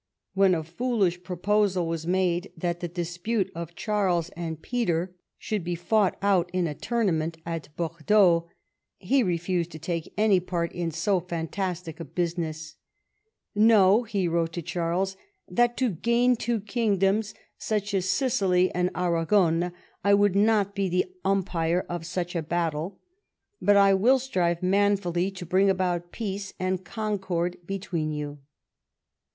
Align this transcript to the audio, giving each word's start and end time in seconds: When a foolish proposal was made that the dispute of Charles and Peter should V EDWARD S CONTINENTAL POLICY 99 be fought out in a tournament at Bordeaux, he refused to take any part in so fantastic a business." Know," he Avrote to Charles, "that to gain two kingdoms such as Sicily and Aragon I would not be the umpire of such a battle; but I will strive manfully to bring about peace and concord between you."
When 0.33 0.55
a 0.55 0.63
foolish 0.63 1.21
proposal 1.21 1.85
was 1.87 2.07
made 2.07 2.51
that 2.57 2.79
the 2.79 2.87
dispute 2.87 3.51
of 3.53 3.75
Charles 3.75 4.29
and 4.29 4.59
Peter 4.59 5.13
should 5.37 5.63
V 5.63 5.73
EDWARD 5.73 5.79
S 5.79 5.89
CONTINENTAL 5.91 6.19
POLICY 6.21 6.25
99 6.25 6.41
be 6.41 6.41
fought 6.41 6.57
out 6.57 6.57
in 6.57 6.67
a 6.67 6.73
tournament 7.13 7.37
at 7.45 7.75
Bordeaux, 7.77 8.49
he 8.97 9.21
refused 9.21 9.69
to 9.73 9.77
take 9.77 10.11
any 10.17 10.39
part 10.39 10.71
in 10.71 10.89
so 10.89 11.19
fantastic 11.19 11.99
a 11.99 12.05
business." 12.05 12.77
Know," 13.53 14.01
he 14.01 14.27
Avrote 14.27 14.49
to 14.53 14.63
Charles, 14.63 15.17
"that 15.47 15.77
to 15.77 15.91
gain 15.91 16.35
two 16.35 16.61
kingdoms 16.61 17.35
such 17.59 17.93
as 17.93 18.09
Sicily 18.09 18.73
and 18.73 18.89
Aragon 18.95 19.71
I 20.03 20.15
would 20.15 20.35
not 20.35 20.73
be 20.73 20.89
the 20.89 21.05
umpire 21.23 21.85
of 21.87 22.07
such 22.07 22.35
a 22.35 22.41
battle; 22.41 22.97
but 23.61 23.77
I 23.77 23.93
will 23.93 24.17
strive 24.17 24.63
manfully 24.63 25.29
to 25.29 25.45
bring 25.45 25.69
about 25.69 26.11
peace 26.11 26.55
and 26.59 26.83
concord 26.83 27.57
between 27.67 28.11
you." 28.11 28.39